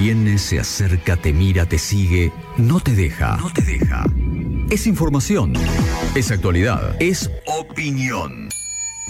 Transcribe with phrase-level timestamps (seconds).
[0.00, 3.36] Viene, se acerca, te mira, te sigue, no te deja.
[3.38, 4.04] No te deja.
[4.70, 5.54] Es información.
[6.14, 6.94] Es actualidad.
[7.02, 8.48] Es opinión.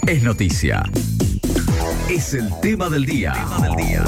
[0.07, 0.81] Es noticia.
[2.09, 3.33] Es el tema del día.
[3.33, 4.03] Tema del día.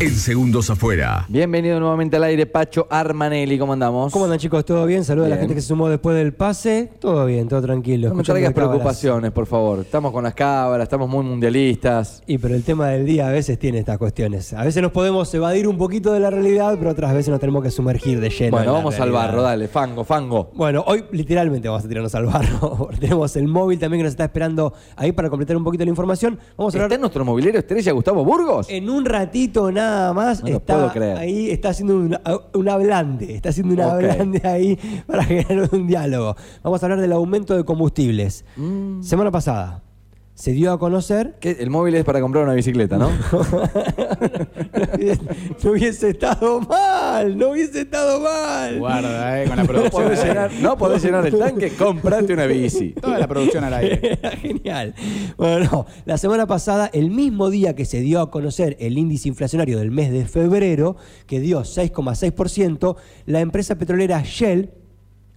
[0.00, 1.24] En segundos afuera.
[1.28, 3.56] Bienvenido nuevamente al aire, Pacho Armanelli.
[3.58, 4.12] ¿Cómo andamos?
[4.12, 4.64] ¿Cómo andan chicos?
[4.64, 5.04] ¿Todo bien?
[5.04, 5.42] Saludos a la Bien.
[5.42, 6.90] gente que se sumó después del pase.
[6.98, 8.08] Todo bien, todo tranquilo.
[8.08, 8.70] No me Escuchando traigas de cábalas.
[8.74, 9.78] preocupaciones, por favor.
[9.78, 12.24] Estamos con las cámaras, estamos muy mundialistas.
[12.26, 14.52] Y pero el tema del día a veces tiene estas cuestiones.
[14.52, 17.62] A veces nos podemos evadir un poquito de la realidad, pero otras veces nos tenemos
[17.62, 18.46] que sumergir de lleno.
[18.46, 19.20] en Bueno, la vamos al realidad.
[19.28, 20.50] barro, dale, fango, fango.
[20.54, 22.88] Bueno, hoy literalmente vamos a tirarnos al barro.
[23.00, 26.36] Tenemos el móvil también que nos está esperando ahí para completar un poquito la información.
[26.58, 28.68] Vamos a ¿Está hablar nuestro movilero estrella Gustavo Burgos?
[28.68, 30.42] en un ratito nada más.
[30.42, 31.16] No está puedo creer.
[31.18, 32.20] ahí, está haciendo una,
[32.54, 33.36] una blande.
[33.36, 33.98] Está haciendo una Ok.
[34.00, 36.36] blande ahí para generar un diálogo.
[36.62, 38.44] Vamos a hablar del aumento de combustibles.
[38.56, 39.02] Mm.
[39.02, 39.83] Semana pasada
[40.34, 41.56] se dio a conocer ¿Qué?
[41.60, 43.08] El móvil es para comprar una bicicleta, ¿no?
[45.62, 48.78] no hubiese estado mal, no hubiese estado mal.
[48.78, 50.02] Guarda, eh, con la No producción.
[50.02, 52.90] podés llenar, no podés llenar el tanque, comprate una bici.
[53.00, 54.18] Toda la producción al aire.
[54.20, 54.94] Era genial.
[55.36, 59.28] Bueno, no, la semana pasada, el mismo día que se dio a conocer el índice
[59.28, 64.72] inflacionario del mes de febrero, que dio 6,6%, la empresa petrolera Shell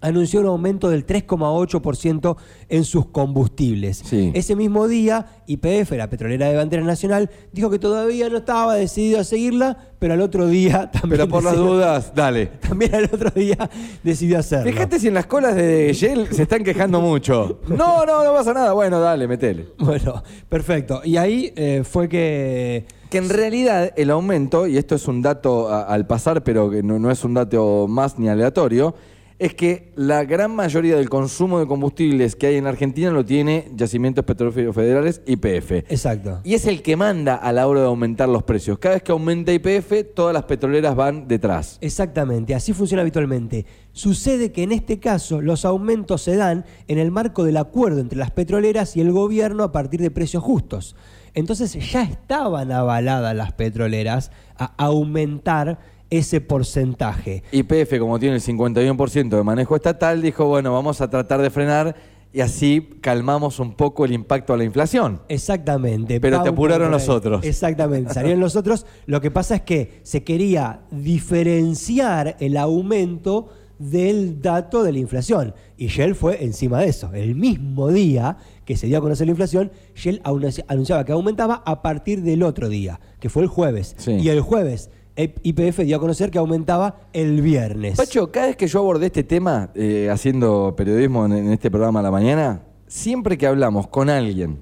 [0.07, 2.37] anunció un aumento del 3,8%
[2.69, 4.01] en sus combustibles.
[4.05, 4.31] Sí.
[4.33, 9.19] Ese mismo día, YPF, la petrolera de bandera nacional, dijo que todavía no estaba decidido
[9.19, 12.47] a seguirla, pero al otro día también Pero por las dudas, dale.
[12.67, 13.69] también al otro día
[14.03, 14.71] decidió hacerlo.
[14.71, 17.59] Fíjate si en las colas de Shell se están quejando mucho.
[17.67, 18.73] No, no, no pasa nada.
[18.73, 19.67] Bueno, dale, metele.
[19.77, 21.01] Bueno, perfecto.
[21.03, 25.69] Y ahí eh, fue que Que en realidad el aumento, y esto es un dato
[25.69, 28.95] a- al pasar, pero que no, no es un dato más ni aleatorio,
[29.39, 33.67] es que la gran mayoría del consumo de combustibles que hay en Argentina lo tiene
[33.75, 35.71] Yacimientos Petrolíferos Federales, YPF.
[35.89, 36.39] Exacto.
[36.43, 38.79] Y es el que manda a la hora de aumentar los precios.
[38.79, 41.77] Cada vez que aumenta YPF, todas las petroleras van detrás.
[41.81, 43.65] Exactamente, así funciona habitualmente.
[43.91, 48.17] Sucede que en este caso los aumentos se dan en el marco del acuerdo entre
[48.17, 50.95] las petroleras y el gobierno a partir de precios justos.
[51.35, 55.77] Entonces ya estaban avaladas las petroleras a aumentar
[56.09, 57.43] ese porcentaje.
[57.51, 61.95] YPF, como tiene el 51% de manejo estatal, dijo, bueno, vamos a tratar de frenar
[62.33, 65.21] y así calmamos un poco el impacto a la inflación.
[65.29, 66.19] Exactamente.
[66.19, 67.43] Pero te apuraron los otros.
[67.45, 68.85] Exactamente, salieron los otros.
[69.05, 75.53] Lo que pasa es que se quería diferenciar el aumento del dato de la inflación.
[75.77, 77.13] Y Shell fue encima de eso.
[77.13, 81.61] El mismo día que se dio a conocer la inflación, Shell anunci- anunciaba que aumentaba
[81.65, 83.95] a partir del otro día, que fue el jueves.
[83.99, 84.13] Sí.
[84.13, 87.97] Y el jueves IPF dio a conocer que aumentaba el viernes.
[87.97, 91.99] Pacho, cada vez que yo abordé este tema, eh, haciendo periodismo en, en este programa
[92.01, 94.59] a la mañana, siempre que hablamos con alguien,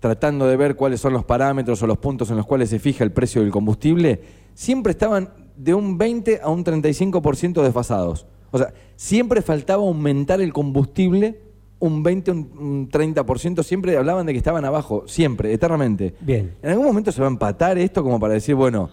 [0.00, 3.02] tratando de ver cuáles son los parámetros o los puntos en los cuales se fija
[3.02, 4.20] el precio del combustible,
[4.54, 8.26] siempre estaban de un 20 a un 35% desfasados.
[8.50, 11.48] O sea, siempre faltaba aumentar el combustible
[11.80, 16.14] un 20, un, un 30%, siempre hablaban de que estaban abajo, siempre, eternamente.
[16.20, 16.56] Bien.
[16.62, 18.90] ¿En algún momento se va a empatar esto como para decir, bueno,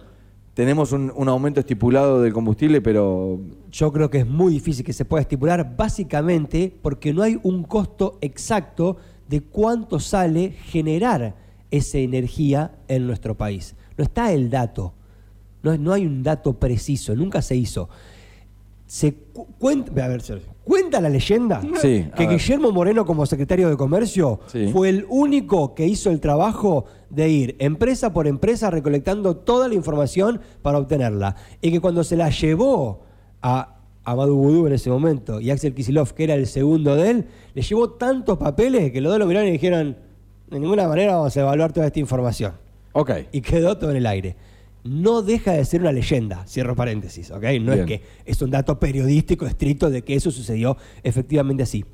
[0.56, 3.38] tenemos un, aumento estipulado del combustible, pero
[3.70, 7.62] Yo creo que es muy difícil que se pueda estipular, básicamente porque no hay un
[7.62, 8.96] costo exacto
[9.28, 11.34] de cuánto sale generar
[11.70, 13.74] esa energía en nuestro país.
[13.98, 14.94] No está el dato,
[15.62, 17.90] no, no hay un dato preciso, nunca se hizo.
[18.86, 20.22] Se cu- cuenta, a ver,
[20.62, 22.36] cuenta la leyenda Sí, que ver.
[22.38, 24.68] Guillermo Moreno como secretario de Comercio Sí.
[24.72, 29.74] fue el único que hizo el trabajo de ir empresa por empresa recolectando toda la
[29.74, 31.34] información para obtenerla.
[31.60, 33.00] Y que cuando se la llevó
[33.42, 33.72] a
[34.04, 37.62] Amadou Boudou en ese momento y Axel Kisilov, que era el segundo de él, le
[37.62, 39.96] llevó tantos papeles que los dos lo miraron y dijeron,
[40.48, 42.52] de ninguna manera vamos a evaluar toda esta información.
[42.92, 43.10] ok.
[43.32, 44.36] Y quedó todo en el aire.
[44.86, 47.42] No deja de ser una leyenda, cierro paréntesis, ¿ok?
[47.60, 47.80] No Bien.
[47.80, 51.84] es que es un dato periodístico estricto de que eso sucedió efectivamente así.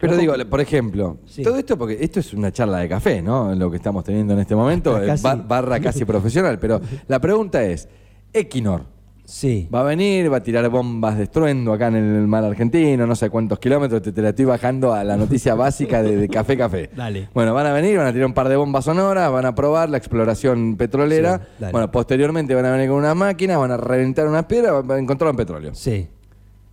[0.00, 1.42] Pero No, digo, por ejemplo, Sí.
[1.42, 3.54] todo esto porque esto es una charla de café, ¿no?
[3.54, 5.22] Lo que estamos teniendo en este momento, eh, Casi.
[5.46, 7.88] barra casi profesional, pero la pregunta es,
[8.32, 8.84] Equinor,
[9.26, 9.68] Sí.
[9.74, 13.16] Va a venir, va a tirar bombas de estruendo acá en el mar argentino, no
[13.16, 16.56] sé cuántos kilómetros, te, te la estoy bajando a la noticia básica de, de Café
[16.56, 16.90] Café.
[16.94, 17.28] Dale.
[17.34, 19.90] Bueno, van a venir, van a tirar un par de bombas sonoras, van a probar
[19.90, 21.40] la exploración petrolera.
[21.58, 24.98] Sí, bueno, posteriormente van a venir con una máquina, van a reventar unas piedras, van
[24.98, 25.74] a encontrar un petróleo.
[25.74, 26.06] Sí.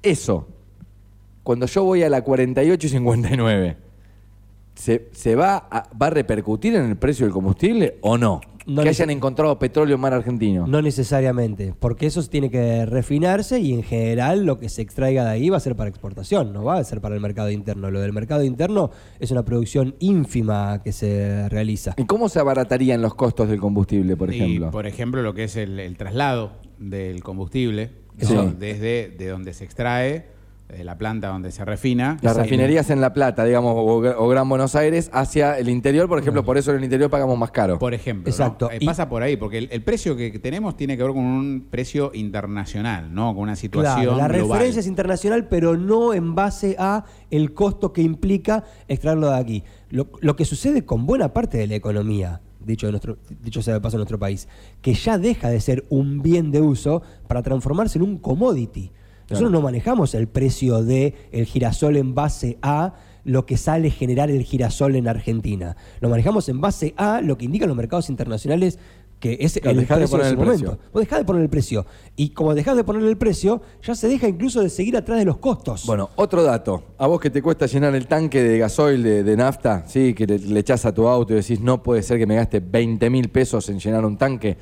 [0.04, 0.48] Eso,
[1.42, 3.78] cuando yo voy a la 48 y 59,
[4.76, 8.42] ¿se, se va, a, va a repercutir en el precio del combustible o no?
[8.66, 10.66] No que hayan encontrado petróleo en mar argentino.
[10.68, 15.32] No necesariamente, porque eso tiene que refinarse y en general lo que se extraiga de
[15.32, 17.92] ahí va a ser para exportación, no va a ser para el mercado interno.
[17.92, 18.90] Lo del mercado interno
[19.20, 21.94] es una producción ínfima que se realiza.
[21.98, 24.72] ¿Y cómo se abaratarían los costos del combustible, por Y, ejemplo?
[24.72, 28.34] por ejemplo, lo que es el, el traslado del combustible, Sí.
[28.34, 28.46] ¿no?
[28.46, 30.28] desde de donde se extrae,
[30.70, 32.18] de la planta donde se refina.
[32.22, 33.84] Las refinerías en La Plata, digamos, o,
[34.24, 37.38] o Gran Buenos Aires, hacia el interior, por ejemplo, por eso en el interior pagamos
[37.38, 37.78] más caro.
[37.78, 38.30] Por ejemplo, ¿no?
[38.32, 38.72] Exacto.
[38.72, 41.24] Eh, Y- pasa por ahí, porque el, el precio que tenemos tiene que ver con
[41.24, 43.34] un precio internacional, ¿no?
[43.36, 44.52] Con una situación Claro, la global.
[44.58, 49.64] referencia es internacional, pero no en base a el costo que implica extraerlo de aquí.
[49.90, 53.76] Lo, lo que sucede con buena parte de la economía, dicho, de nuestro, dicho sea
[53.76, 54.48] de paso en nuestro país,
[54.82, 58.92] que ya deja de ser un bien de uso para transformarse en un commodity.
[59.30, 62.94] Nosotros no manejamos el precio del el girasol en base a
[63.24, 65.78] lo que sale generar el girasol en Argentina.
[66.02, 68.78] Lo manejamos en base a lo que indican los mercados internacionales,
[69.22, 70.68] que es Claro, el de precio poner de el ese precio.
[70.68, 70.90] momento.
[70.92, 71.86] Vos dejás de poner el precio.
[72.18, 75.24] Y como dejás de poner el precio, ya se deja incluso de seguir atrás de
[75.24, 75.86] los costos.
[75.86, 76.84] Bueno, otro dato.
[76.98, 80.28] A vos que te cuesta llenar el tanque de gasoil, de, de nafta, sí, que
[80.28, 83.10] le, le echás a tu auto y decís, no puede ser que me gaste 20
[83.10, 84.58] mil pesos en llenar un tanque.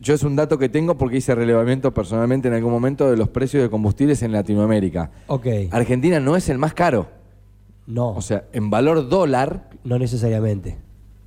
[0.00, 3.28] Yo, es un dato que tengo porque hice relevamiento personalmente en algún momento de los
[3.28, 5.10] precios de combustibles en Latinoamérica.
[5.26, 5.46] ok.
[5.70, 7.08] Argentina no es el más caro.
[7.86, 10.78] No, O sea, en valor dólar no necesariamente.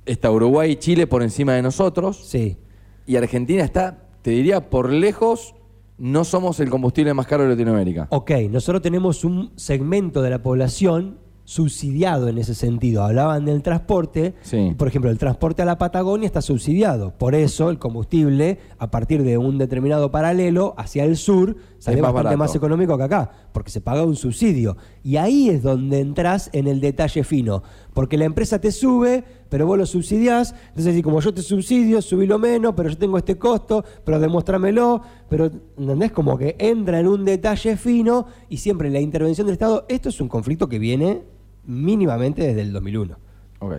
[0.06, 2.16] está Uruguay y Chile por encima de nosotros.
[2.26, 2.56] Sí.
[3.06, 5.54] Y Argentina está, te diría, por lejos,
[5.98, 8.06] no somos el combustible más caro de Latinoamérica.
[8.10, 13.04] Ok, nosotros tenemos un segmento de la población subsidiado en ese sentido.
[13.04, 14.34] Hablaban del transporte.
[14.42, 14.74] Sí.
[14.76, 17.14] Por ejemplo, el transporte a la Patagonia está subsidiado.
[17.16, 22.02] Por eso el combustible, a partir de un determinado paralelo hacia el sur, sale Es
[22.02, 22.38] más bastante barato.
[22.38, 24.76] más económico que acá, porque se paga un subsidio.
[25.04, 27.62] Y ahí es donde entras en el detalle fino.
[27.94, 30.52] Porque la empresa te sube, pero vos lo subsidiás.
[30.70, 35.00] Entonces, si como yo te subsidio, subilo menos, pero yo tengo este costo, pero demostrámelo.
[35.28, 35.48] Pero,
[35.78, 36.10] ¿entendés?
[36.10, 39.86] Como que entra en un detalle fino y siempre la intervención del Estado.
[39.88, 41.35] Esto es un conflicto que viene
[41.66, 43.25] mínimamente desde el 2001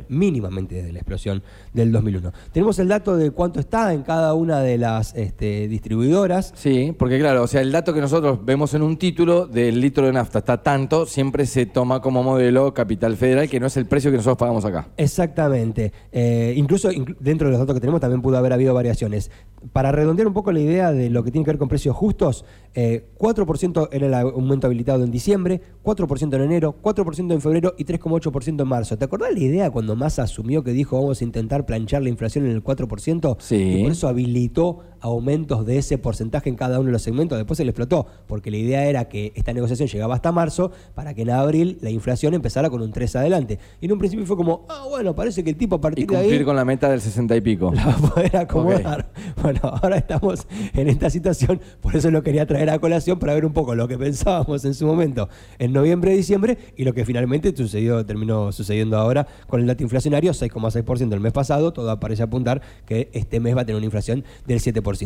[0.10, 1.44] Mínimamente desde la explosión
[1.74, 2.32] del 2001.
[2.52, 6.52] Tenemos el dato de cuánto está en cada una de las este, distribuidoras.
[6.56, 10.06] Sí, porque claro, o sea, el dato que nosotros vemos en un título del litro
[10.06, 13.86] de nafta está tanto, siempre se toma como modelo Capital Federal, que no es el
[13.86, 14.88] precio que nosotros pagamos acá.
[14.98, 15.92] Exactamente.
[16.12, 19.32] Eh, incluso inclu- dentro de los datos que tenemos también pudo haber habido variaciones.
[19.74, 22.46] Para redondear un poco la idea de lo que tiene que ver con precios justos,
[22.76, 27.84] eh, 4% era el aumento habilitado en diciembre, 4% en enero, 4% en febrero y
[27.86, 28.98] 3,8% en marzo.
[28.98, 32.46] ¿Te acordás la idea cuando Massa asumió que dijo vamos a intentar planchar la inflación
[32.46, 33.38] en el 4%?
[33.40, 33.56] Sí.
[33.56, 37.38] Y por eso habilitó aumentos de ese porcentaje en cada uno de los segmentos.
[37.38, 41.14] Después se le explotó, porque la idea era que esta negociación llegaba hasta marzo para
[41.14, 43.60] que en abril la inflación empezara con un 3 adelante.
[43.82, 46.08] Y en un principio fue como, ah, bueno, parece que el tipo a Y partir
[46.08, 47.72] de cumplir ahí con la meta del 60 y pico.
[47.76, 49.12] la va a poder acomodar.
[49.42, 53.46] Bueno, ahora estamos en esta situación, por eso lo quería traer a colación para ver
[53.46, 57.06] un poco lo que pensábamos en su momento en noviembre y diciembre y lo que
[57.06, 62.24] finalmente sucedió, terminó sucediendo ahora con el dato inflacionario, 6,6% el mes pasado, todo parece
[62.24, 64.97] apuntar que este mes va a tener una inflación del 7%.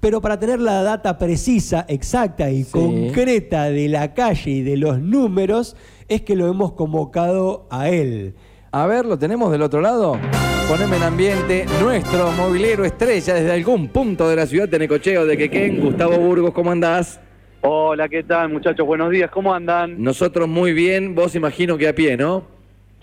[0.00, 2.72] Pero para tener la data precisa, exacta y Sí.
[2.72, 5.76] concreta de la calle y de los números,
[6.08, 8.34] es que lo hemos convocado a él.
[8.72, 10.18] A ver, ¿lo tenemos del otro lado?
[10.68, 15.36] Poneme en ambiente nuestro movilero estrella desde algún punto de la ciudad de Necocheo, de
[15.36, 15.80] Quequén.
[15.80, 17.20] Gustavo Burgos, ¿cómo andás?
[17.62, 18.86] Hola, ¿qué tal muchachos?
[18.86, 20.02] Buenos días, ¿cómo andan?
[20.02, 22.55] Nosotros muy bien, vos imagino que a pie, ¿no?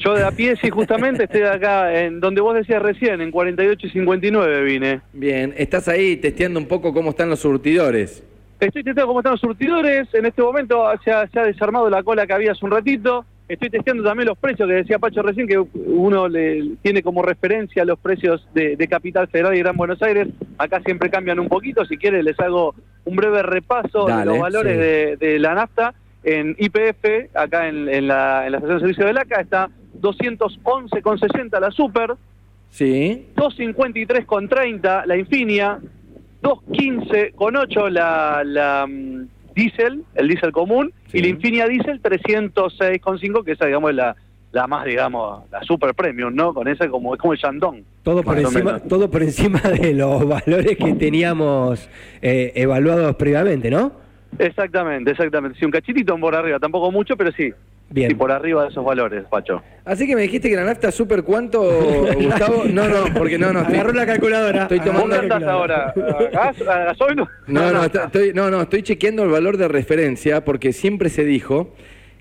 [0.04, 3.88] Yo de a pie, sí, justamente estoy acá, en donde vos decías recién, en 48
[3.88, 5.02] y 59 vine.
[5.14, 8.22] Bien, estás ahí testeando un poco cómo están los surtidores.
[8.60, 12.04] Estoy testeando cómo están los surtidores, en este momento se ha, se ha desarmado la
[12.04, 13.26] cola que había hace un ratito.
[13.48, 17.86] Estoy testeando también los precios que decía Pacho recién, que uno le tiene como referencia
[17.86, 20.28] los precios de, de Capital Federal y Gran Buenos Aires.
[20.58, 24.40] Acá siempre cambian un poquito, si quiere les hago un breve repaso Dale, de los
[24.40, 24.80] valores sí.
[24.80, 25.94] de, de la nafta.
[26.26, 29.70] En IPF, acá en, en la, en la estación de servicio de LACA, está
[30.04, 32.14] 211,60 la Super,
[32.70, 33.28] Sí.
[33.36, 35.80] 253,30 la Infinia,
[36.42, 41.20] 215,8 la, la mm, Diesel, el Diesel común, Sí.
[41.20, 44.16] y la Infinia Diesel 306,5, que esa digamos es la,
[44.52, 46.54] la más, digamos, la Super Premium, ¿no?
[46.54, 47.84] Con esa como es como el Shandong.
[48.02, 51.88] Todo por, encima, todo por encima de los valores que teníamos
[52.22, 53.92] eh, evaluados previamente, ¿no?
[54.40, 55.60] Exactamente, exactamente.
[55.60, 57.52] Sí, un cachitito por arriba, tampoco mucho, pero sí.
[57.90, 58.10] Bien.
[58.10, 59.62] Sí, por arriba de esos valores, Pacho.
[59.86, 61.62] Así que me dijiste que la nafta super cuánto,
[62.16, 62.64] Gustavo.
[62.66, 63.60] No, no, porque no, no.
[63.62, 64.62] Estoy, Agarró la calculadora.
[64.64, 65.94] Estoy ¿Vos tomando- qué andás ahora?
[65.96, 66.62] ¿A gas?
[66.62, 67.18] ¿A gasoil?
[67.48, 71.24] No, no, está- estoy, no, no, estoy chequeando el valor de referencia porque siempre se
[71.24, 71.76] dijo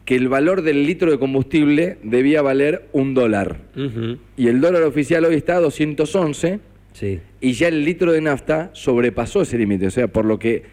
[0.05, 3.57] que el valor del litro de combustible debía valer un dólar.
[4.37, 6.61] Y el dólar oficial hoy está a 211
[6.93, 7.21] Sí.
[7.41, 9.87] y ya el litro de nafta sobrepasó ese límite.
[9.87, 10.65] O sea, por lo que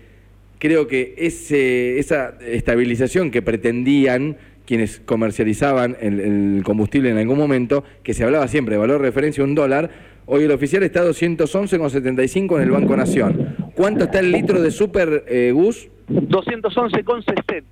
[0.57, 4.35] creo que ese, esa estabilización que pretendían
[4.69, 9.07] quienes comercializaban el, el combustible en algún momento, que se hablaba siempre de valor de
[9.07, 9.89] referencia un dólar,
[10.27, 13.55] hoy el oficial está a 211,75 en el Banco Nación.
[13.73, 15.89] ¿Cuánto está el litro de super, eh, Gus?
[16.07, 17.63] 211,60.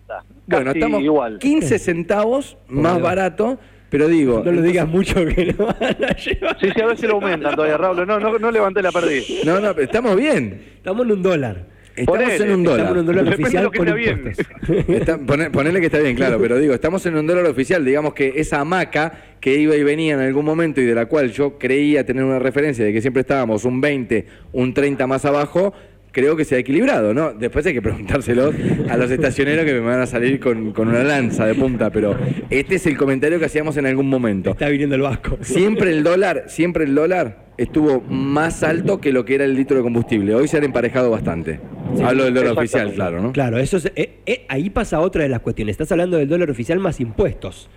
[0.48, 1.38] Bueno, estamos igual.
[1.38, 3.60] 15 centavos más barato,
[3.92, 4.42] pero digo...
[4.44, 6.58] No lo digas mucho que no van a llevar.
[6.60, 8.08] Sí, sí, a ver si lo aumentan todavía, Raúl.
[8.08, 9.22] No, no, no levanté la perdí.
[9.46, 10.64] No, no, pero estamos bien.
[10.78, 11.77] Estamos en un dólar.
[11.98, 12.92] Estamos Ponele, en un Estamos dólar.
[12.92, 14.96] en un dólar Depende de oficial lo que.
[14.98, 17.84] Está- poné- ponele que está bien, claro, pero digo, estamos en un dólar oficial.
[17.84, 21.32] Digamos que esa hamaca que iba y venía en algún momento y de la cual
[21.32, 25.74] yo creía tener una referencia de que siempre estábamos un 20, un 30 más abajo,
[26.12, 27.34] creo que se ha equilibrado, ¿no?
[27.34, 28.52] Después hay que preguntárselo
[28.90, 32.16] a los estacioneros que me van a salir con, con una lanza de punta, pero
[32.50, 34.52] este es el comentario que hacíamos en algún momento.
[34.52, 35.38] Está viniendo el vasco.
[35.42, 39.78] Siempre el dólar, siempre el dólar estuvo más alto que lo que era el litro
[39.78, 40.36] de combustible.
[40.36, 41.60] Hoy se han emparejado bastante.
[42.04, 43.32] Hablo del dólar oficial, claro, ¿no?
[43.32, 45.74] Claro, eso es- eh, eh, ahí pasa otra de las cuestiones.
[45.74, 47.70] Estás hablando del dólar oficial más impuestos,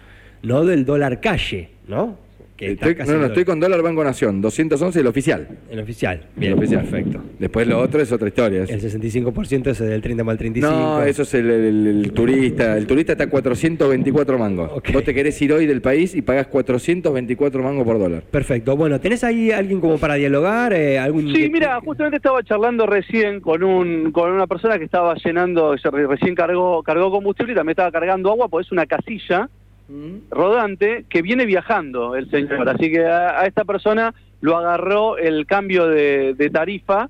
[0.43, 2.19] no del dólar calle, ¿no?
[2.61, 5.49] Que está Estoy- casi no, no, el estoy con dólar Banco Nación, 211 el oficial.
[5.71, 6.21] El oficial.
[6.37, 6.83] El Bien, oficial.
[6.83, 7.23] perfecto.
[7.39, 8.65] Después lo otro es otra historia.
[8.65, 10.71] es- El 65% ese del 30 más el 35.
[10.71, 12.77] No, eso es el, el- el turista.
[12.77, 14.71] El turista está a 424 mangos.
[14.75, 14.91] Ok.
[14.93, 18.23] Vos te querés ir hoy del país y pagás 424 mangos por dólar.
[18.31, 18.77] Perfecto.
[18.77, 20.75] Bueno, ¿tenés ahí alguien como para dialogar?
[20.75, 21.35] Eh, algún...
[21.35, 25.75] Sí, mira, justamente estaba charlando recién con un con una persona que estaba llenando,
[26.09, 29.49] recién cargó cargó combustible y también estaba cargando agua, pues es una casilla
[30.31, 32.69] rodante que viene viajando el señor.
[32.69, 37.09] Así que a, a esta persona lo agarró el cambio de, de tarifa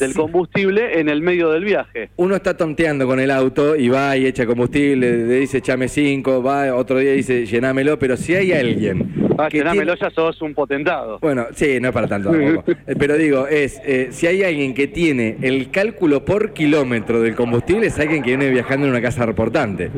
[0.00, 0.16] del Sí.
[0.18, 2.08] combustible en el medio del viaje.
[2.16, 6.42] Uno está tonteando con el auto y va y echa combustible, le dice echame 5,
[6.42, 9.12] va, otro día dice llenámelo, pero si hay alguien.
[9.38, 11.18] Ah, que llenámelo, tiene- ya sos un potentado.
[11.20, 12.64] Bueno, sí, no es para tanto tampoco.
[12.86, 17.34] Eh, Pero digo, es, eh, si hay alguien que tiene el cálculo por kilómetro del
[17.36, 19.90] combustible, es alguien que viene viajando en una casa reportante.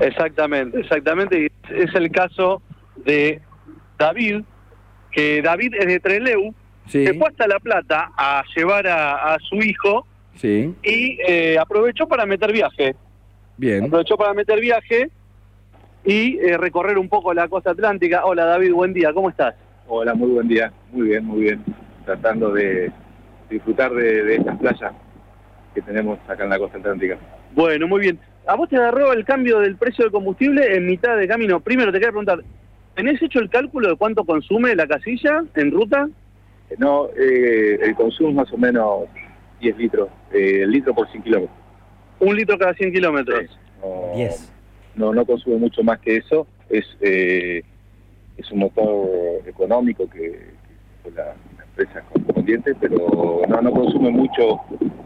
[0.00, 1.40] Exactamente, exactamente.
[1.40, 2.62] Y es- es el caso
[3.04, 3.40] de
[3.98, 4.42] David,
[5.12, 6.54] que David es de Treleu,
[6.86, 11.56] Sí, se fue hasta La Plata a llevar a, a su hijo sí, y eh,
[11.58, 12.94] aprovechó para meter viaje.
[13.56, 13.84] bien.
[13.84, 15.08] Aprovechó para meter viaje
[16.04, 18.26] y eh, recorrer un poco la costa atlántica.
[18.26, 19.54] Hola David, buen día, ¿cómo estás?
[19.86, 20.70] Hola, muy buen día.
[20.92, 21.64] Muy bien, muy bien.
[22.04, 22.92] Tratando de
[23.48, 24.92] disfrutar de, de estas playas
[25.74, 27.16] que tenemos acá en la costa atlántica.
[27.54, 28.20] Bueno, muy bien.
[28.46, 31.60] ¿A vos te agarró el cambio del precio del combustible en mitad de camino?
[31.60, 32.40] Primero te quería preguntar,
[32.94, 36.08] ¿tenés hecho el cálculo de cuánto consume la casilla en ruta?
[36.70, 39.04] Eh, No, eh, el consumo es más o menos
[39.60, 41.58] 10 litros, eh, el litro por 100 kilómetros.
[42.20, 43.58] Un litro cada 100 kilómetros.
[43.82, 44.52] No, 10.
[44.94, 46.46] No, no consume mucho más que eso.
[46.68, 47.62] Es eh,
[48.36, 50.50] es un motor económico que,
[51.02, 51.34] que la,
[51.76, 54.60] la empresa correspondiente, pero no, no consume mucho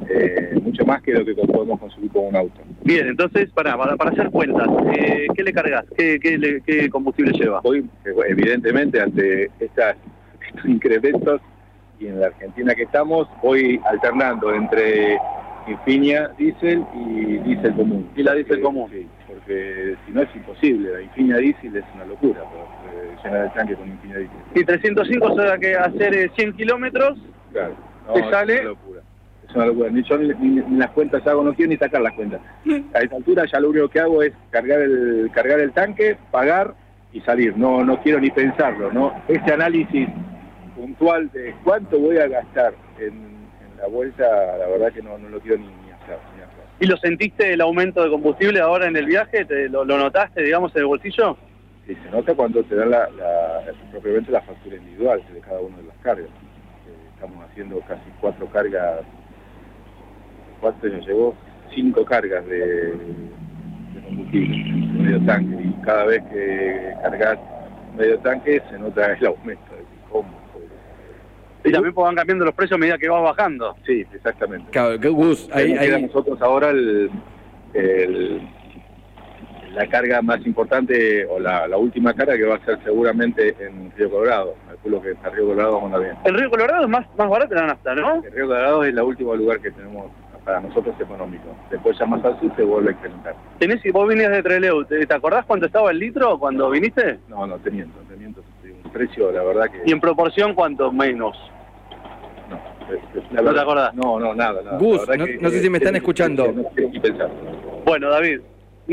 [0.09, 2.61] eh, mucho más que lo que podemos consumir con un auto.
[2.83, 5.85] Bien, entonces, para, para, para hacer cuentas, eh, ¿qué le cargas?
[5.97, 7.61] ¿Qué, qué, le- qué combustible lleva?
[7.65, 9.97] Hoy, eh, evidentemente, ante estas,
[10.47, 11.41] estos incrementos
[12.01, 15.19] y en la Argentina que estamos, voy alternando entre
[15.67, 18.09] Infinia Diesel y Diesel común.
[18.17, 18.89] Y la diésel Eh, común.
[18.91, 20.93] Sí, porque si no es imposible.
[20.93, 24.37] La Infinia Diesel es una locura, pero, llenar el tanque con Infinia Diesel.
[24.55, 27.19] Y 305, o sea que hacer eh, 100 kilómetros,
[27.53, 27.75] Claro.
[28.15, 28.55] ¿Te es sale?
[28.61, 29.01] una locura.
[29.49, 29.91] Es una locura.
[29.91, 32.41] Ni yo ni, ni- ni las cuentas hago, no quiero ni sacar las cuentas.
[32.95, 36.75] A esta altura ya lo único que hago es cargar el, cargar el tanque, pagar
[37.13, 37.57] y salir.
[37.57, 39.15] No, no quiero ni pensarlo, ¿no?
[39.29, 40.09] Ese análisis
[40.77, 44.25] puntual de cuánto voy a gastar en, en la vuelta,
[44.59, 46.19] la verdad que no, no lo quiero ni, ni hacer.
[46.37, 46.59] Ni hacer.
[46.81, 49.45] ¿y lo sentiste el aumento de combustible ahora en el viaje?
[49.45, 51.37] ¿Te, lo, lo notaste, digamos, en el bolsillo?
[51.89, 55.79] Sí, se nota cuando te dan la, la- propiamente la factura individual de cada una
[55.79, 56.27] de las cargas.
[56.29, 59.01] Eh, estamos haciendo casi cuatro cargas,
[60.61, 61.35] ¿cuánto nos llevó?
[61.75, 62.59] Cinco cargas de,
[62.93, 65.63] de combustible, de medio tanque.
[65.65, 67.39] Y cada vez que cargas
[67.97, 69.75] medio tanque se nota el aumento.
[69.75, 70.29] de ¿Cómo?
[71.65, 73.75] Y también pues, van cambiando los precios a medida que vas bajando.
[73.87, 74.71] Sí, exactamente.
[74.73, 77.11] Claro, que Gus, ahí, Ahí, nosotros ahora el,
[77.73, 78.47] el-
[79.79, 83.93] la carga más importante o la, la última carga que va a ser seguramente en
[83.97, 84.55] Río Colorado.
[84.67, 86.17] Calculo que en Río Colorado vamos a andar bien.
[86.25, 88.17] El Río Colorado es más, más barato la nafta, ¿no?
[88.25, 90.11] El Río Colorado es el último lugar que tenemos
[90.45, 91.45] para nosotros económico.
[91.71, 93.35] Después ya más al sur se vuelve a incrementar.
[93.59, 97.19] Tenés, si vos viniste de Treleu, ¿te, te acordás cuánto estaba el litro cuando viniste?
[97.29, 98.43] No, no, te miento, te miento.
[98.85, 99.83] Un precio, la verdad que...
[99.85, 101.37] Y en proporción, ¿cuánto menos?
[102.51, 102.57] No,
[102.95, 103.95] eh, ¿No la te acordás?
[103.95, 104.79] No, no, nada, nada.
[104.79, 106.51] Gus, La no- sé si me están eh, escuchando.
[106.51, 106.65] No
[107.03, 107.29] pensar.
[107.85, 108.41] Bueno, David,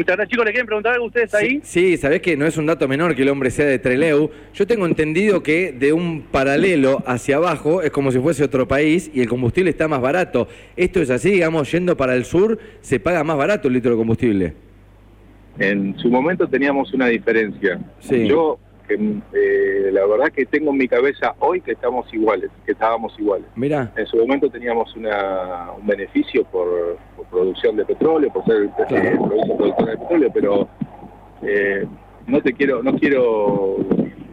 [0.04, 0.28] gracias.
[0.28, 1.62] Chicos, ¿le quieren preguntar algo a ustedes ahí?
[1.64, 4.30] Sí, sí, sabés que no es un dato menor que el hombre sea de Treleu.
[4.54, 9.10] Yo tengo entendido que de un paralelo hacia abajo es como si fuese otro país
[9.14, 10.48] y el combustible está más barato.
[10.76, 13.98] Esto es así, digamos, yendo para el sur se paga más barato el litro de
[13.98, 14.54] combustible.
[15.58, 17.80] En su momento teníamos una diferencia.
[18.00, 18.28] Sí.
[18.28, 18.96] Yo que
[19.34, 23.46] eh, la verdad que tengo en mi cabeza hoy que estamos iguales, que estábamos iguales.
[23.56, 28.64] Mira, En su momento teníamos una, un beneficio por, por producción de petróleo, por ser
[28.66, 30.68] eh, provincia productora de petróleo, pero
[31.42, 31.86] eh,
[32.28, 33.78] no te quiero, no quiero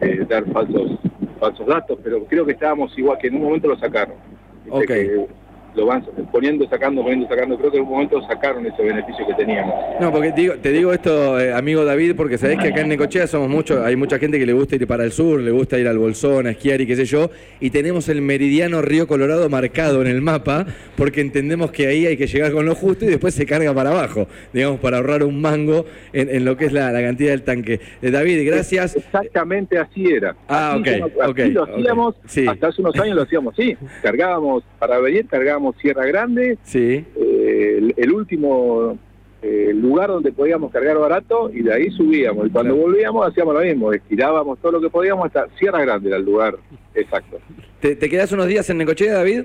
[0.01, 0.91] eh, dar falsos
[1.39, 4.15] falsos datos, pero creo que estábamos igual, que en un momento lo sacaron.
[4.63, 4.85] Viste Ok.
[4.87, 5.27] que
[5.75, 7.57] lo van poniendo, sacando, poniendo, sacando.
[7.57, 9.73] Creo que en un momento sacaron ese beneficio que teníamos.
[9.99, 13.27] No, porque digo, te digo esto, eh, amigo David, porque sabés que acá en Necochea
[13.27, 15.87] somos muchos, hay mucha gente que le gusta ir para el sur, le gusta ir
[15.87, 20.01] al Bolsón, a esquiar y qué sé yo, y tenemos el meridiano Río Colorado marcado
[20.01, 20.65] en el mapa,
[20.95, 23.91] porque entendemos que ahí hay que llegar con lo justo y después se carga para
[23.91, 27.43] abajo, digamos, para ahorrar un mango en, en lo que es la, la cantidad del
[27.43, 27.79] tanque.
[28.01, 28.95] Eh, David, gracias.
[28.95, 30.35] Exactamente así era.
[30.47, 32.45] Ah, Así ok, como- lo hacíamos, Sí.
[32.47, 33.75] hasta hace unos años lo hacíamos, sí.
[34.01, 37.05] Cargábamos, para venir, cargábamos Sierra Grande, Sí.
[37.15, 38.97] eh, el, el último
[39.41, 42.47] eh, lugar donde podíamos cargar barato y de ahí subíamos.
[42.47, 42.87] Y cuando Claro.
[42.89, 46.55] volvíamos hacíamos lo mismo, estirábamos todo lo que podíamos hasta Sierra Grande era el lugar
[46.95, 47.39] exacto.
[47.79, 49.43] ¿Te, te quedás unos días en Necochea, David?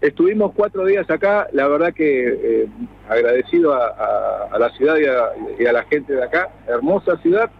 [0.00, 2.66] Estuvimos cuatro días acá, la verdad que eh,
[3.08, 7.16] agradecido a, a- a la ciudad y a, y a la gente de acá, hermosa
[7.22, 7.50] ciudad.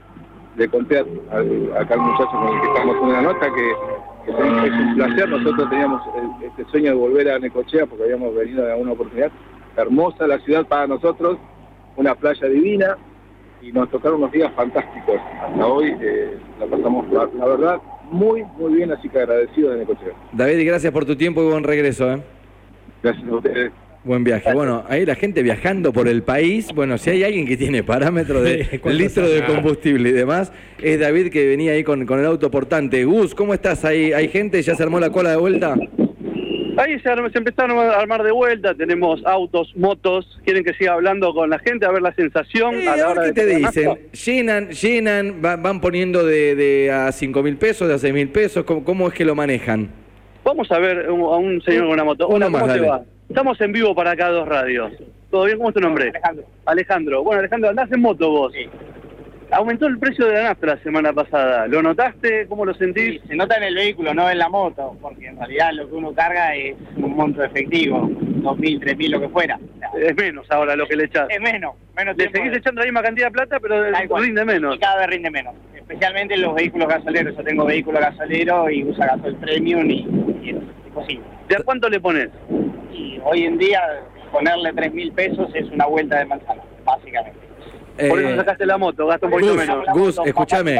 [0.56, 3.72] Le conté acá al muchacho con el que estamos haciendo una nota que
[4.26, 8.64] es un placer, nosotros teníamos el- este sueño de volver a Necochea porque habíamos venido
[8.64, 9.30] en alguna oportunidad.
[9.76, 11.38] Hermosa la ciudad para nosotros,
[11.97, 12.97] una playa divina
[13.62, 15.16] y nos tocaron unos días fantásticos.
[15.42, 17.80] Hasta hoy eh, la pasamos, la, la verdad,
[18.11, 20.12] muy, muy bien, así que agradecido de Necochea.
[20.33, 22.23] David, gracias por tu tiempo y buen regreso, ¿eh?
[23.02, 23.73] Gracias a ustedes.
[24.06, 24.52] Buen viaje.
[24.54, 26.68] Bueno, ahí la gente viajando por el país.
[26.72, 31.00] Bueno, si hay alguien que tiene parámetro de ¿Cuánto litro de combustible y demás, es
[31.00, 33.04] David que venía ahí con, con el auto portante.
[33.04, 33.84] Gus, ¿cómo estás?
[33.84, 34.62] ¿Hay, ¿Hay gente?
[34.62, 35.75] ¿Ya se armó la cola de vuelta?
[36.78, 41.32] Ahí se, se empezaron a armar de vuelta, tenemos autos, motos, quieren que siga hablando
[41.34, 43.56] con la gente a ver la sensación Eh, a la ver hora qué de te
[43.58, 43.98] dicen.
[44.12, 48.28] Llenan, llenan, va- van poniendo de, de a 5 mil pesos, de a 6 mil
[48.28, 48.64] pesos.
[48.64, 49.88] ¿Cómo, cómo es que lo manejan?
[50.44, 52.28] Vamos a ver un- a un señor con una moto.
[52.28, 52.88] Uno Hola, ¿cómo más, te dale.
[52.90, 53.02] va?
[53.28, 54.92] Estamos en vivo para acá dos radios.
[55.30, 55.56] ¿Todo bien?
[55.59, 56.09] ¿Cómo es tu nombre?
[56.11, 56.45] Alejandro.
[56.64, 57.23] Alejandro.
[57.25, 58.52] Bueno, Alejandro, andás en moto vos.
[58.52, 58.67] Sí.
[59.50, 61.67] Aumentó el precio de la nafta la semana pasada.
[61.69, 62.47] ¿Lo notaste?
[62.49, 63.21] ¿Cómo lo sentís?
[63.23, 65.95] Sí, se nota en el vehículo, no en la moto, porque en realidad lo que
[65.95, 69.56] uno carga es un monto efectivo, 2.000, 3.000, lo que fuera.
[69.56, 71.28] O sea, Es menos ahora lo que le echás.
[71.30, 73.84] es menos, menos Le seguís de- echando la misma cantidad de plata, pero
[74.17, 74.75] rinde menos.
[74.76, 77.36] Y cada vez rinde menos, especialmente en los vehículos gasoleros.
[77.36, 80.06] Yo tengo vehículo gasolero y usa gasol premium y,
[80.43, 81.19] y es.
[81.49, 82.30] ¿De a cuánto le pones?
[83.28, 83.80] Hoy en día
[84.30, 87.39] ponerle 3.000 pesos es una vuelta de manzana, básicamente.
[88.08, 89.86] Por eso Eh, sacaste la moto, gasta un poquito Gus, menos.
[89.93, 90.78] Gus, escúchame.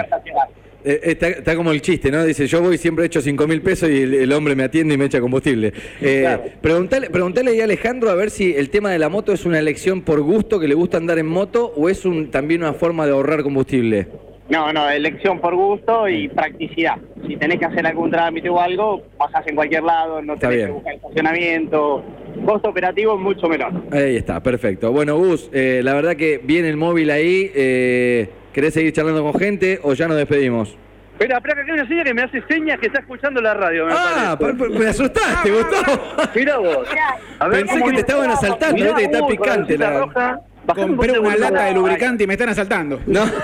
[0.85, 2.23] Eh, está, está como el chiste, ¿no?
[2.25, 4.99] Dice, yo voy siempre echo 5 mil pesos y el, el hombre me atiende y
[4.99, 5.73] me echa combustible.
[6.01, 6.45] Eh, Claro.
[6.61, 9.59] preguntale, preguntale ahí a Alejandro a ver si el tema de la moto es una
[9.59, 13.05] elección por gusto, que le gusta andar en moto, o es un, también una forma
[13.07, 14.07] de ahorrar combustible.
[14.49, 16.99] No, no, elección por gusto y practicidad.
[17.27, 20.71] Si tenés que hacer algún trámite o algo, pasás en cualquier lado, no tenés que
[20.73, 22.05] buscar estacionamiento.
[22.47, 23.73] Costo operativo mucho menor.
[23.93, 24.93] Ahí está, perfecto.
[24.93, 27.51] Bueno, Gus, eh, la verdad que viene el móvil ahí.
[27.55, 30.77] eh, ¿Querés seguir charlando con gente o ya nos despedimos?
[31.13, 33.55] Espera, espera, que acá hay una señora que me hace señas que está escuchando la
[33.55, 34.39] radio, me Ah,
[34.79, 36.03] me asustaste, Gustavo.
[36.35, 36.87] Mira vos.
[37.39, 40.41] A Pensé ¿cómo que te estaban asaltando, viste que está picante la- roja.
[40.67, 43.01] Bajame un Compré una lata de lubricante y me están asaltando.
[43.07, 43.25] No.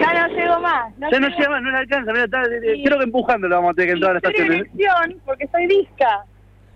[0.00, 0.98] Ya no llego más.
[0.98, 2.12] No Ya no llego- más, no le alcanza.
[2.12, 2.82] Mira, está, eh, Sí.
[2.84, 5.20] creo que empujando la vamos a tener que entrar a la estación.
[5.24, 6.24] porque soy disca.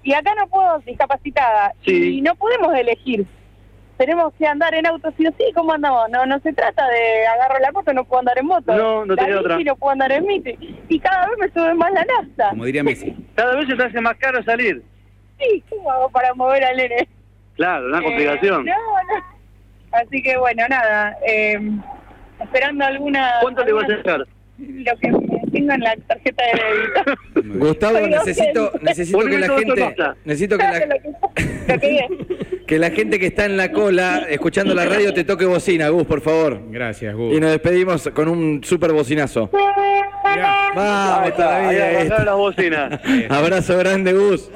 [0.04, 1.72] Y acá no puedo, discapacitada.
[1.84, 2.18] Sí.
[2.18, 3.26] Y no podemos elegir.
[3.96, 5.44] Tenemos que andar en auto sí o sí.
[5.54, 6.08] ¿Cómo andamos?
[6.10, 8.74] No no se trata de agarro la moto, no puedo andar en moto.
[8.76, 9.58] No, no la tenés otra.
[9.58, 10.58] no puedo andar en miti.
[10.88, 12.50] Y cada vez me sube más la nafta.
[12.50, 13.14] Como diría Messi.
[13.34, 14.82] Cada vez se te hace más caro salir.
[15.38, 17.08] Sí, ¿cómo hago para mover al nene?
[17.56, 18.64] Claro, una Eh, complicación.
[18.64, 19.24] no, no.
[19.92, 21.16] Así que bueno, nada.
[21.26, 21.58] eh,
[22.42, 23.34] esperando alguna...
[23.42, 24.26] ¿Cuánto le vas a alguna- echar?
[24.58, 25.08] Lo que
[25.54, 26.52] tengo en la tarjeta de
[27.40, 27.58] débito.
[27.66, 31.78] Gustavo, necesito, necesito que la gente, necesito que la,
[32.66, 36.04] que- la gente que está en la cola escuchando la radio te toque bocina, Gus,
[36.06, 36.60] por favor.
[36.70, 37.40] Gracias, Y Gus.
[37.40, 39.50] nos despedimos con un super bocinazo.
[40.34, 40.56] Mirá.
[40.74, 41.88] Vamos ahí todavía.
[41.90, 43.00] arrancaron las bocinas.
[43.30, 44.50] Abrazo grande, Gus.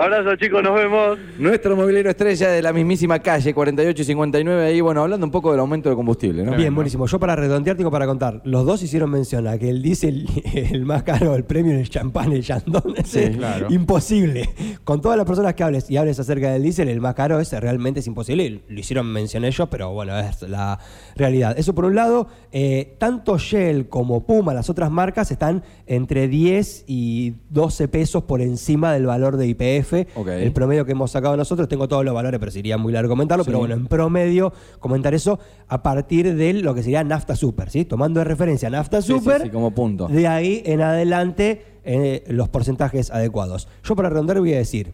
[0.00, 1.18] Abrazo chicos, nos vemos.
[1.38, 5.50] Nuestro movilero estrella de la mismísima calle, 48 y 59, ahí, bueno, hablando un poco
[5.50, 6.56] del aumento del combustible, ¿no?
[6.56, 7.06] Bien, buenísimo.
[7.06, 8.40] Yo para redondear tengo para contar.
[8.44, 12.32] Los dos hicieron mención a que el diésel, el más caro, el premio, el champán,
[12.32, 13.66] el chandón, ese, claro.
[13.68, 14.48] imposible.
[14.84, 17.52] Con todas las personas que hables y hables acerca del diésel, el más caro es
[17.52, 18.62] realmente es imposible.
[18.68, 20.78] Lo hicieron mención ellos, pero bueno, es la
[21.14, 21.58] realidad.
[21.58, 26.84] Eso por un lado, eh, tanto Shell como Puma, las otras marcas, están entre 10
[26.86, 31.36] y 12 pesos por encima del valor de IPF IPF, el promedio que hemos sacado
[31.36, 33.48] nosotros, tengo todos los valores, pero sería muy largo comentarlo, Sí.
[33.48, 37.84] pero bueno, en promedio comentar eso a partir de lo que sería nafta super, ¿sí?
[37.84, 40.08] Tomando de referencia nafta Sí, super, sí, como punto.
[40.08, 43.66] de ahí en adelante eh, los porcentajes adecuados.
[43.84, 44.92] Yo para redondar voy a decir,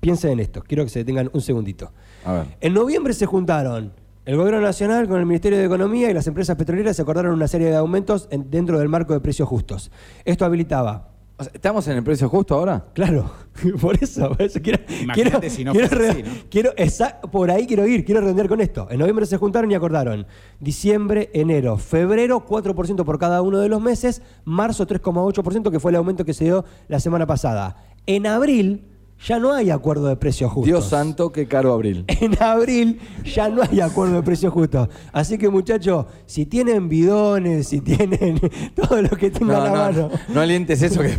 [0.00, 1.92] piensen en esto, quiero que se detengan un segundito.
[2.24, 2.46] A ver.
[2.60, 3.92] En noviembre se juntaron
[4.24, 7.48] el Gobierno Nacional con el Ministerio de Economía y las empresas petroleras se acordaron una
[7.48, 9.90] serie de aumentos en- dentro del marco de precios justos.
[10.24, 11.08] Esto habilitaba
[11.40, 12.84] O sea, ¿Estamos en el precio justo ahora?
[12.94, 13.30] Claro,
[13.80, 16.30] por eso, por eso quiero, Imagínate quiero- si no quiero fuese re- así, ¿no?
[16.50, 18.88] quiero- esa- por ahí quiero ir, quiero redondear con esto.
[18.90, 20.26] En noviembre se juntaron y acordaron
[20.58, 25.96] diciembre, enero, febrero 4% por cada uno de los meses, marzo 3,8% que fue el
[25.96, 27.76] aumento que se dio la semana pasada.
[28.06, 28.84] En abril
[29.26, 30.66] ya no hay acuerdo de precios justos.
[30.66, 32.04] Dios santo, qué caro abril.
[32.20, 34.88] En abril ya no hay acuerdo de precios justos.
[35.12, 38.38] Así que muchachos, si tienen bidones, si tienen
[38.74, 40.10] todo lo que tengan No, a la no, mano.
[40.28, 41.14] no, no alientes eso que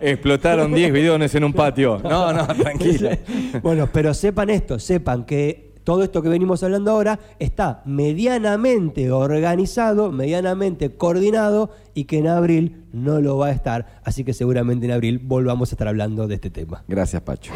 [0.00, 1.98] explotaron 10 bidones en un patio.
[2.02, 3.10] No, no, tranquilo.
[3.62, 10.12] Bueno, pero sepan esto, sepan que todo esto que venimos hablando ahora está medianamente organizado,
[10.12, 14.00] medianamente coordinado y que en abril no lo va a estar.
[14.04, 16.84] Así que seguramente en abril volvamos a estar hablando de este tema.
[16.88, 17.52] Gracias, Pacho.